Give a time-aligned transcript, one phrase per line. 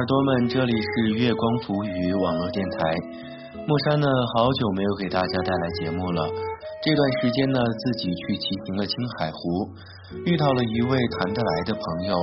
[0.00, 2.78] 耳朵们，这里是月光浮语网络电台。
[3.68, 6.24] 莫山呢，好久没有给大家带来节目了。
[6.80, 9.68] 这段时间呢，自己去骑行了青海湖，
[10.24, 12.16] 遇到了一位谈得来的朋友，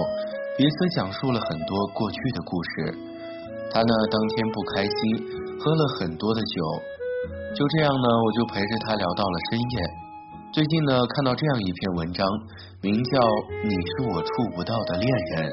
[0.57, 2.97] 彼此讲述了很多过去的故事。
[3.69, 4.97] 他呢，当天不开心，
[5.61, 6.81] 喝了很多的酒。
[7.53, 9.77] 就这样呢，我就陪着他聊到了深夜。
[10.51, 12.25] 最近呢，看到这样一篇文章，
[12.81, 13.19] 名叫
[13.61, 15.05] 《你是我触不到的恋
[15.37, 15.51] 人》。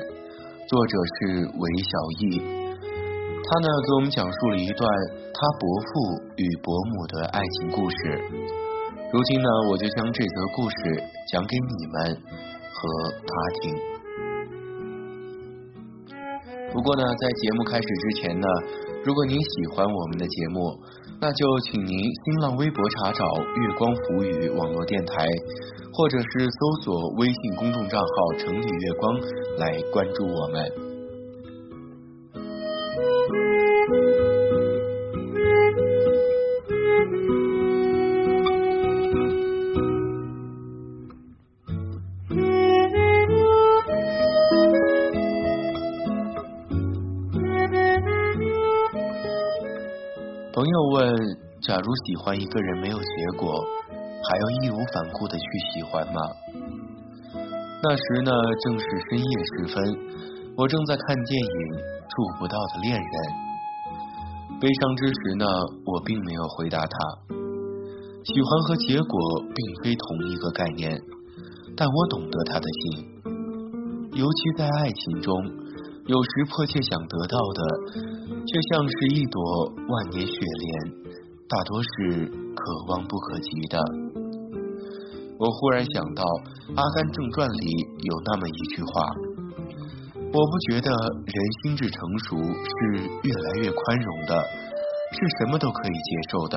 [0.67, 4.89] 作者是韦小艺，他呢给我们讲述了一段
[5.35, 5.93] 他伯父
[6.37, 7.97] 与伯母的爱情故事。
[9.13, 10.77] 如今呢，我就将这则故事
[11.31, 12.17] 讲给你们
[12.73, 13.29] 和他
[13.61, 13.77] 听。
[16.73, 18.47] 不过呢，在节目开始之前呢，
[19.05, 20.81] 如果您喜欢我们的节目，
[21.21, 23.25] 那就请您新浪微博查找
[23.61, 25.27] “月光浮语”网络电台。
[25.97, 28.06] 或者是搜索微信公众账号
[28.37, 29.14] “城里月光”
[29.59, 30.69] 来关注我们。
[50.53, 51.15] 朋友问：
[51.62, 53.05] 假如喜欢一个人没有结
[53.39, 53.65] 果？
[54.27, 56.20] 还要义无反顾的去喜欢吗？
[57.83, 58.33] 那时呢，
[58.64, 59.84] 正是深夜时分，
[60.56, 61.58] 我正在看电影
[62.08, 63.05] 《触不到的恋人》。
[64.61, 65.44] 悲伤之时呢，
[65.84, 66.97] 我并没有回答他。
[68.25, 69.20] 喜欢和结果
[69.53, 70.97] 并非同一个概念，
[71.77, 73.05] 但我懂得他的心。
[74.16, 75.34] 尤其在爱情中，
[76.06, 77.61] 有时迫切想得到的，
[78.47, 80.72] 却像是一朵万年雪莲，
[81.47, 82.25] 大多是
[82.56, 83.76] 可望不可及的。
[85.37, 86.22] 我忽然想到，
[86.78, 87.67] 《阿甘正传》里
[88.06, 89.03] 有那么一句话
[90.31, 90.89] ：“我不觉得
[91.27, 94.39] 人心智成熟是越来越宽容的，
[95.11, 96.55] 是什么都可以接受的。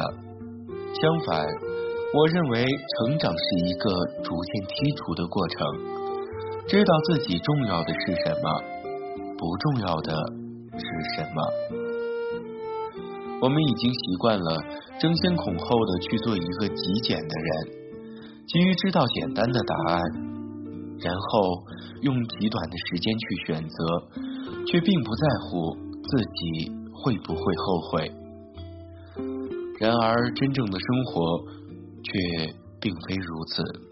[0.93, 1.41] 相反，
[2.13, 3.89] 我认为成长是一个
[4.21, 5.57] 逐渐剔除的过程，
[6.69, 8.45] 知道自己重要的是什么，
[9.41, 10.13] 不重要的
[10.77, 10.85] 是
[11.17, 11.37] 什么。
[13.41, 14.61] 我们已经习惯了
[15.01, 17.76] 争先恐后的去做一个极简的人。”
[18.47, 20.01] 急于知道简单的答案，
[21.01, 21.63] 然后
[22.01, 23.75] 用极短的时间去选择，
[24.65, 28.11] 却并不在乎自己会不会后悔。
[29.81, 31.43] 然而，真正的生活
[32.01, 33.86] 却并非如此。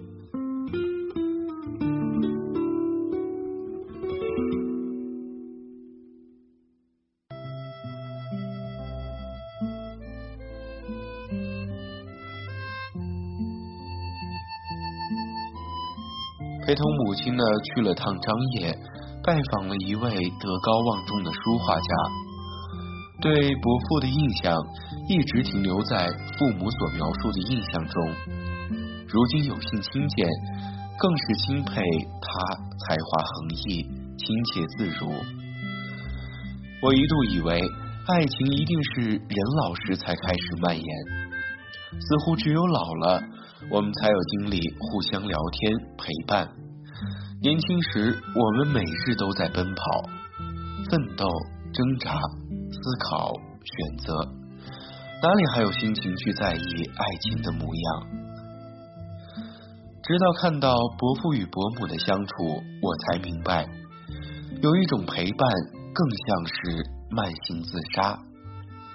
[16.66, 18.74] 陪同母亲呢去了趟张掖，
[19.24, 21.82] 拜访了一位德高望重的书画家。
[23.22, 24.60] 对伯父的印象
[25.08, 28.14] 一直停留在父母所描述的印象中，
[29.08, 30.28] 如今有幸亲见，
[30.98, 31.84] 更是钦佩
[32.20, 32.56] 他
[32.88, 33.84] 才华横溢、
[34.18, 35.08] 亲切自如。
[36.82, 37.62] 我一度以为
[38.08, 40.86] 爱情一定是人老时才开始蔓延，
[41.92, 43.22] 似乎只有老了。
[43.72, 46.48] 我们才有精力互相聊天陪伴。
[47.42, 50.10] 年轻时，我们每日都在奔跑、
[50.90, 51.28] 奋斗、
[51.74, 54.14] 挣扎、思考、选择，
[55.22, 58.08] 哪里还有心情去在意爱情的模样？
[60.04, 62.34] 直到看到伯父与伯母的相处，
[62.82, 63.68] 我才明白，
[64.62, 65.50] 有一种陪伴
[65.94, 68.20] 更像是慢性自杀。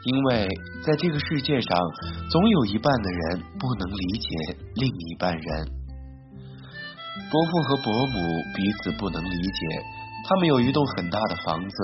[0.05, 0.49] 因为
[0.83, 1.78] 在这个世界上，
[2.31, 5.69] 总有一半的人不能理解另一半人。
[7.31, 8.19] 伯父和伯母
[8.56, 9.85] 彼此不能理解，
[10.26, 11.76] 他们有一栋很大的房子，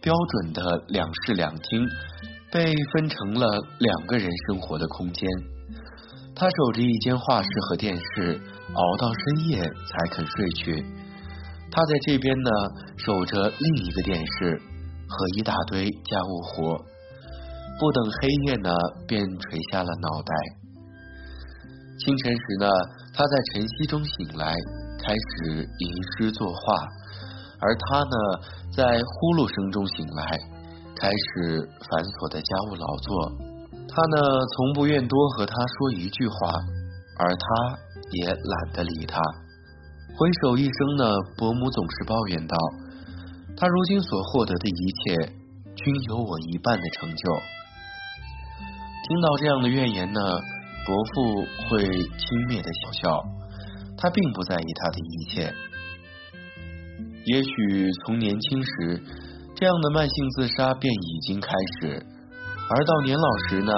[0.00, 1.86] 标准的两室两厅，
[2.50, 3.46] 被分成了
[3.78, 5.28] 两个人生活的空间。
[6.34, 8.40] 他守着一间画室和电视，
[8.72, 10.84] 熬到深夜才肯睡去。
[11.70, 12.50] 他在这边呢，
[12.96, 14.58] 守着另一个电视
[15.06, 16.84] 和一大堆家务活。
[17.78, 18.74] 不等黑夜呢，
[19.06, 20.34] 便垂下了脑袋。
[22.00, 22.66] 清晨时呢，
[23.14, 24.52] 他在晨曦中醒来，
[24.98, 25.86] 开始吟
[26.18, 26.74] 诗作画；
[27.60, 28.16] 而他呢，
[28.74, 30.26] 在呼噜声中醒来，
[30.98, 33.08] 开始繁琐的家务劳作。
[33.86, 36.50] 他呢，从不愿多和他说一句话，
[37.22, 37.78] 而他
[38.10, 39.22] 也懒得理他。
[40.18, 42.56] 回首一生呢，伯母总是抱怨道
[43.54, 45.32] ：“他如今所获得的一切，
[45.76, 47.22] 均有我一半的成就。”
[49.06, 50.20] 听到这样的怨言呢，
[50.84, 53.22] 伯父会轻蔑的笑笑，
[53.96, 55.54] 他并不在意他的一切。
[57.24, 59.02] 也许从年轻时，
[59.54, 61.50] 这样的慢性自杀便已经开
[61.80, 62.04] 始。
[62.70, 63.72] 而到年老时呢，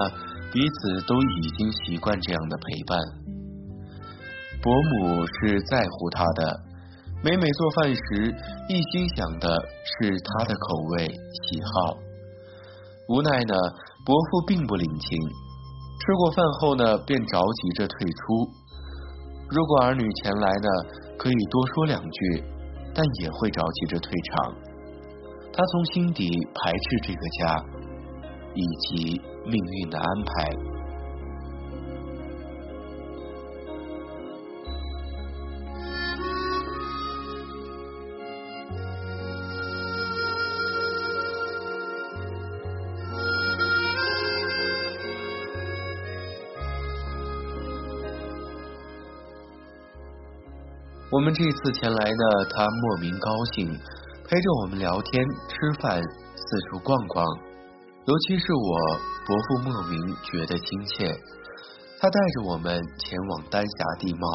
[0.52, 2.98] 彼此都已经习惯这样的陪伴。
[4.62, 6.60] 伯母是在乎他的，
[7.22, 8.34] 每每做饭时，
[8.68, 9.48] 一心想的
[9.84, 11.96] 是他的口味喜好。
[13.08, 13.54] 无奈呢，
[14.04, 15.18] 伯父并不领情，
[16.00, 18.50] 吃过饭后呢，便着急着退出。
[19.50, 20.68] 如果儿女前来呢，
[21.18, 22.44] 可以多说两句，
[22.94, 24.54] 但也会着急着退场。
[25.52, 27.64] 他从心底排斥这个家，
[28.54, 30.69] 以及命运的安排。
[51.12, 52.24] 我们这次前来呢，
[52.54, 53.66] 他莫名高兴，
[54.24, 57.26] 陪着我们聊天、吃饭、四处逛逛。
[58.06, 58.78] 尤其是我
[59.26, 61.12] 伯父莫名觉得亲切，
[61.98, 64.28] 他带着我们前往丹霞地貌。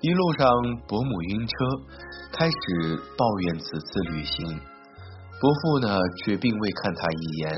[0.00, 0.50] 一路上，
[0.88, 1.54] 伯母晕车，
[2.32, 4.60] 开始抱怨此次旅行。
[5.40, 7.52] 伯父呢，却并未看他一眼。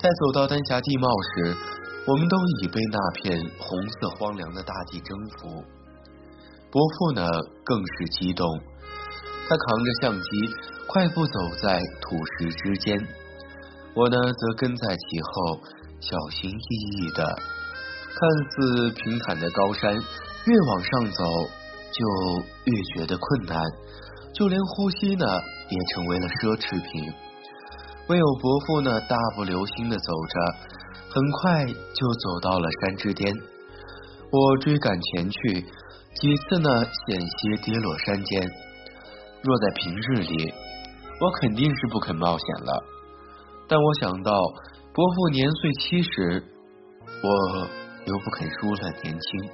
[0.00, 1.54] 在走到丹霞地貌时，
[2.08, 5.64] 我们都已被那片红色荒凉的大地征服。
[6.72, 7.26] 伯父呢，
[7.64, 8.46] 更是激动。
[9.48, 10.28] 他扛着相机，
[10.86, 12.96] 快步走在土石之间。
[13.94, 15.58] 我呢，则跟在其后，
[15.98, 17.24] 小心翼翼的。
[18.14, 21.24] 看似平坦的高山，越往上走，
[21.90, 22.06] 就
[22.66, 23.60] 越觉得困难。
[24.32, 25.26] 就连呼吸呢，
[25.70, 27.12] 也成为了奢侈品。
[28.06, 30.40] 唯有伯父呢，大步流星的走着，
[31.10, 33.34] 很快就走到了山之巅。
[34.30, 35.66] 我追赶前去。
[36.14, 36.68] 几次呢，
[37.06, 38.42] 险些跌落山间。
[39.42, 40.52] 若在平日里，
[41.20, 42.84] 我肯定是不肯冒险了。
[43.68, 44.32] 但我想到
[44.92, 46.44] 伯父年岁七十，
[47.22, 47.68] 我
[48.04, 49.50] 又不肯输了年轻。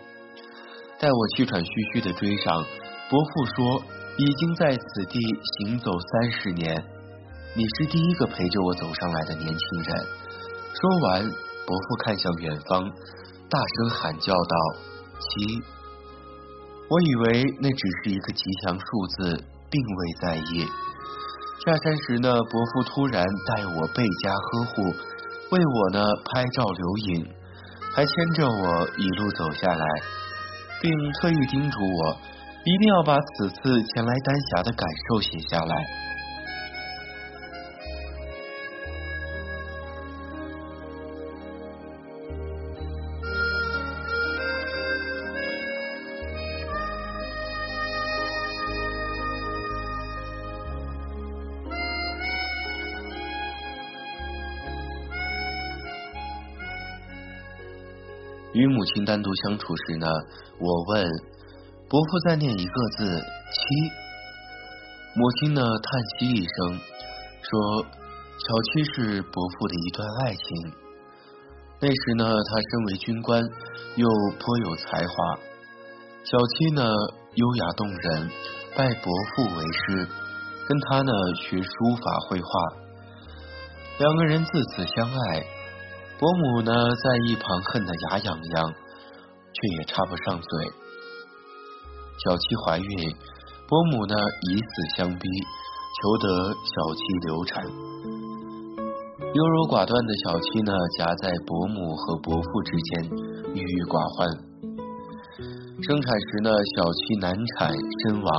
[0.99, 2.64] 待我气喘吁吁的追上，
[3.11, 3.82] 伯父说
[4.17, 5.20] ：“已经在此地
[5.58, 6.82] 行走三十年，
[7.55, 10.06] 你是第一个陪着我走上来的年轻人。”
[10.75, 12.82] 说完，伯父看向远方，
[13.49, 14.56] 大声喊叫道
[15.20, 15.62] ：“七。”
[16.88, 20.65] 我以为那只是一个吉祥数字，并未在意。
[21.65, 24.83] 下山时呢，伯父突然待我倍加呵护，
[25.50, 27.27] 为我呢拍照留影，
[27.93, 29.85] 还牵着我一路走下来，
[30.81, 32.17] 并特意叮嘱我
[32.65, 36.06] 一定要把此次前来丹霞的感受写下来。
[58.56, 60.06] 与母亲单独相处时呢，
[60.58, 61.06] 我问
[61.91, 63.20] 伯父再念一个字
[63.53, 63.60] 七，
[65.15, 66.81] 母亲呢叹息一声，
[67.43, 70.72] 说小七是伯父的一段爱情。
[71.81, 73.43] 那时呢，他身为军官，
[73.96, 74.08] 又
[74.41, 75.15] 颇有才华。
[76.25, 76.82] 小七呢
[77.34, 78.31] 优雅动人，
[78.75, 80.08] 拜伯父为师，
[80.67, 82.48] 跟他呢学书法绘画，
[83.98, 85.44] 两个人自此相爱。
[86.19, 88.73] 伯母呢，在一旁恨得牙痒痒，
[89.53, 90.49] 却也插不上嘴。
[92.25, 93.15] 小七怀孕，
[93.69, 94.15] 伯母呢
[94.49, 97.63] 以死相逼，求得小七流产。
[99.35, 103.05] 优柔寡断的小七呢，夹在伯母和伯父之间，
[103.53, 104.27] 郁郁寡欢。
[105.85, 108.32] 生产时呢，小七难产身亡，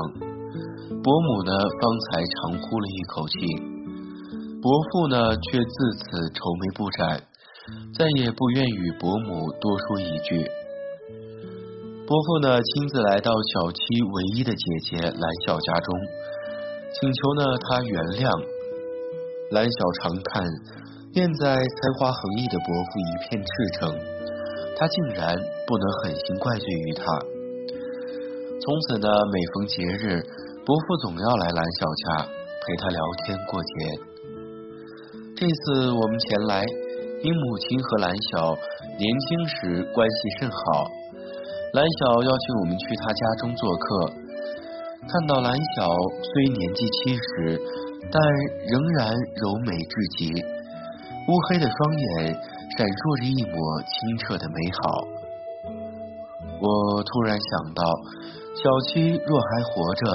[1.03, 3.37] 伯母呢方才长呼了一口气，
[4.65, 7.21] 伯父呢却自此愁眉不展。
[7.97, 10.45] 再也不愿与伯母多说一句。
[12.05, 13.81] 伯父呢，亲自来到小七
[14.13, 15.95] 唯一的姐姐兰小家中，
[16.93, 18.29] 请求呢她原谅。
[19.49, 20.45] 兰小长看
[21.11, 23.49] 念在才华横溢的伯父一片赤
[23.79, 23.89] 诚，
[24.77, 25.33] 他竟然
[25.65, 27.01] 不能狠心怪罪于他。
[28.61, 30.21] 从此呢，每逢节日，
[30.63, 32.29] 伯父总要来兰小家
[32.61, 33.73] 陪他聊天过节。
[35.35, 36.61] 这次我们前来。
[37.23, 38.53] 因母亲和兰晓
[38.97, 40.85] 年轻时关系甚好，
[41.73, 44.13] 兰晓邀请我们去他家中做客。
[45.07, 45.87] 看到兰晓
[46.21, 47.59] 虽年纪七十，
[48.11, 48.21] 但
[48.69, 52.33] 仍然柔美至极，乌黑的双眼
[52.77, 55.07] 闪烁着一抹清澈的美好。
[56.61, 57.81] 我突然想到，
[58.53, 60.05] 小七若还活着，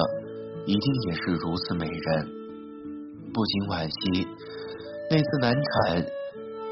[0.67, 2.27] 一定也是如此美人。
[3.33, 4.27] 不禁惋惜，
[5.11, 6.05] 那次难产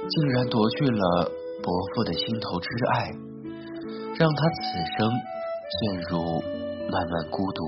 [0.10, 1.32] 竟然夺去了
[1.62, 3.12] 伯父的心头之爱，
[4.18, 4.62] 让他此
[4.98, 5.10] 生
[5.70, 6.42] 陷入
[6.92, 7.62] 漫漫孤独。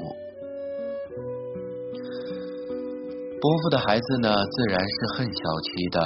[3.39, 5.99] 伯父的孩子呢，自然是恨小七的，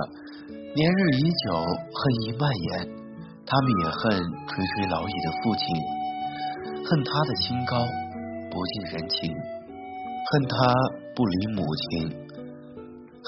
[0.76, 2.90] 年日已久，恨意蔓延，
[3.46, 5.66] 他们也恨垂垂老矣的父亲，
[6.86, 7.78] 恨他的清高，
[8.52, 9.32] 不近人情，
[10.32, 10.56] 恨他
[11.16, 12.28] 不理母亲。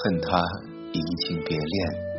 [0.02, 0.40] 恨他
[0.94, 2.09] 移情别恋，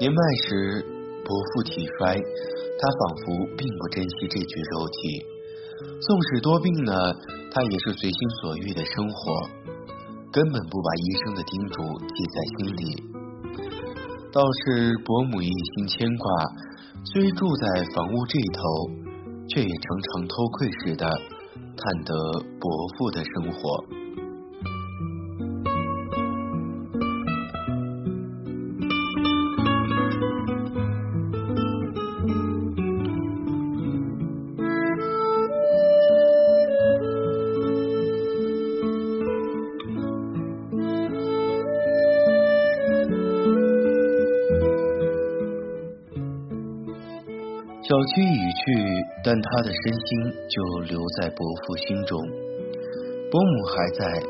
[0.00, 0.86] 年迈时
[1.24, 3.24] 伯父体衰，他仿佛
[3.56, 5.26] 并不珍惜这具肉体。
[6.00, 6.94] 纵使多病呢，
[7.50, 9.50] 他也是随心所欲的生活，
[10.30, 11.82] 根本不把医生的叮嘱
[12.14, 13.02] 记在心里。
[14.30, 16.30] 倒是伯母一心牵挂，
[17.12, 18.62] 虽住在房屋这头，
[19.48, 22.14] 却也常常偷窥似的探得
[22.60, 23.97] 伯父的生活。
[47.88, 50.60] 小七已去，但他的身心就
[50.92, 52.20] 留在伯父心中。
[53.30, 54.20] 伯母还在，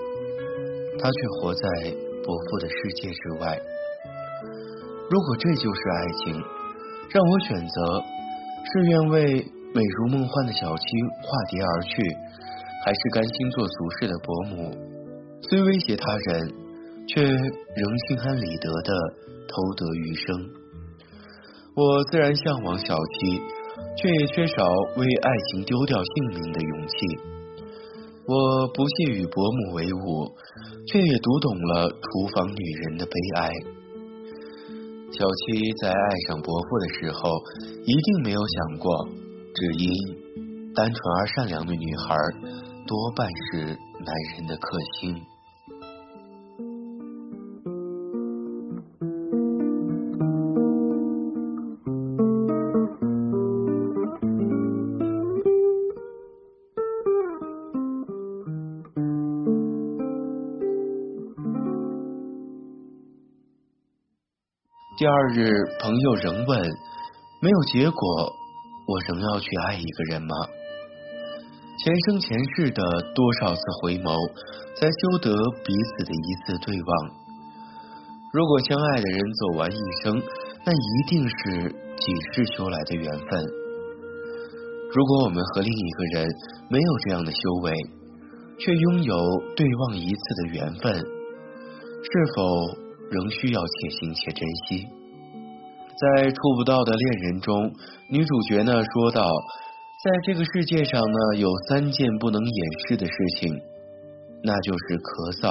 [0.96, 1.68] 他却活在
[2.22, 3.58] 伯父的世界之外。
[5.10, 6.40] 如果这就是爱情，
[7.10, 8.00] 让我选择，
[8.62, 9.24] 是愿为
[9.74, 10.84] 美如梦幻的小七
[11.20, 12.00] 化蝶而去，
[12.84, 14.70] 还是甘心做俗世的伯母，
[15.42, 16.48] 虽威胁他人，
[17.08, 18.94] 却仍心安理得的
[19.48, 20.67] 偷得余生？
[21.78, 23.40] 我自然向往小七，
[23.97, 24.66] 却也缺少
[24.97, 26.97] 为爱情丢掉性命的勇气。
[28.26, 30.26] 我不屑与伯母为伍，
[30.88, 33.52] 却也读懂了厨房女人的悲哀。
[35.12, 37.30] 小七在爱上伯父的时候，
[37.85, 39.06] 一定没有想过，
[39.54, 39.94] 只因
[40.75, 42.16] 单纯而善良的女孩，
[42.88, 43.66] 多半是
[44.04, 45.14] 男人的克星。
[64.99, 65.47] 第二日，
[65.78, 66.59] 朋友仍问
[67.38, 68.35] ：“没有结果，
[68.85, 70.35] 我仍要去爱一个人吗？”
[71.78, 72.83] 前生前世的
[73.14, 74.11] 多少次回眸，
[74.75, 75.31] 才修得
[75.62, 76.90] 彼此的一次对望。
[78.35, 80.19] 如果相爱的人走完一生，
[80.67, 83.47] 那一定是几世修来的缘分。
[84.90, 86.26] 如果我们和另一个人
[86.69, 87.71] 没有这样的修为，
[88.59, 89.14] 却拥有
[89.55, 92.88] 对望一次的缘分，是否？
[93.10, 94.86] 仍需要且行且珍惜。
[95.98, 97.72] 在触不到的恋人中，
[98.10, 99.22] 女主角呢说道
[100.04, 103.52] ：“在这个世界上呢，有三件不能掩饰的事情，
[104.44, 105.50] 那就是咳嗽、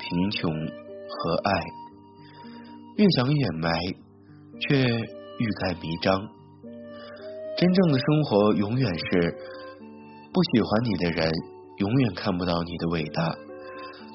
[0.00, 1.52] 贫穷和爱。
[2.96, 3.70] 越想掩埋，
[4.60, 6.18] 却欲盖弥彰。
[7.58, 9.36] 真正的生活永远是，
[10.32, 11.30] 不喜欢你的人
[11.76, 13.36] 永远看不到你的伟大。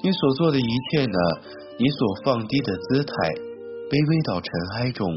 [0.02, 1.18] 你所做的一切呢？”
[1.80, 3.12] 你所放低的姿态，
[3.88, 5.08] 卑微到尘埃中，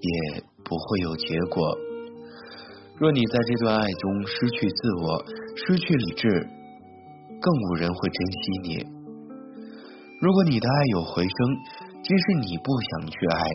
[0.00, 1.60] 也不会有结果。
[2.96, 5.20] 若你在这段爱中失去自我，
[5.60, 6.24] 失去理智，
[7.36, 8.80] 更无人会珍惜你。
[10.24, 11.36] 如果你的爱有回声，
[12.00, 13.52] 即使你不想去爱，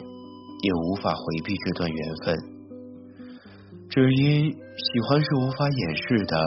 [0.61, 2.37] 也无法回避这段缘分。
[3.89, 6.37] 只因喜欢是无法掩饰的，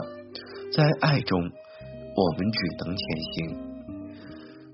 [0.70, 3.02] 在爱中，我们只能前
[3.35, 3.75] 行。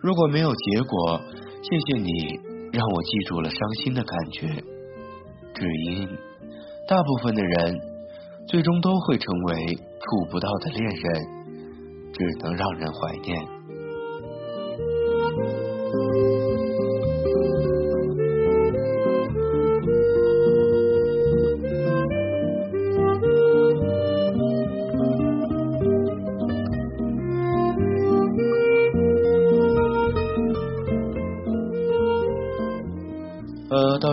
[0.03, 1.21] 如果没有结果，
[1.63, 2.11] 谢谢你
[2.73, 4.49] 让我记住了伤心的感觉。
[5.55, 6.09] 只因
[6.89, 7.81] 大部分的人
[8.49, 11.25] 最终都会成为触不到的恋人，
[12.13, 13.62] 只能让人怀念。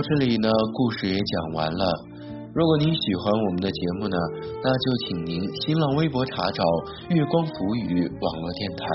[0.09, 1.85] 这里呢，故事也讲完了。
[2.55, 4.17] 如果您喜欢我们的节目呢，
[4.63, 6.63] 那就请您新浪微博查找
[7.13, 8.85] “月光浮语”网络电台，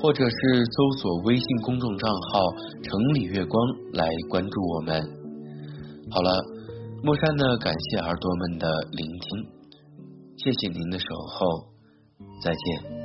[0.00, 2.40] 或者是搜索微信公众账号
[2.82, 5.02] “城里月光”来关注我们。
[6.10, 6.42] 好了，
[7.02, 9.46] 莫山呢，感谢耳朵们的聆听，
[10.38, 11.66] 谢谢您的守候，
[12.42, 12.99] 再见。